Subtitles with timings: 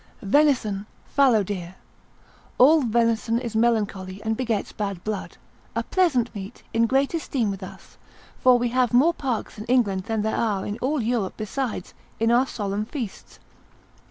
[0.23, 1.75] Venison, Fallow Deer.]
[2.57, 5.37] All venison is melancholy, and begets bad blood;
[5.75, 7.99] a pleasant meat: in great esteem with us
[8.39, 12.31] (for we have more parks in England than there are in all Europe besides) in
[12.31, 13.37] our solemn feasts.